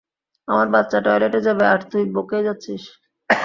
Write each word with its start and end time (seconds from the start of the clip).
আমার 0.47 0.67
বাচ্চা 0.73 0.97
টয়লেটে 1.05 1.39
যাবে 1.47 1.63
আর 1.67 1.79
তুই 1.91 2.03
বকেই 2.15 2.43
যাচ্ছিস! 2.47 2.83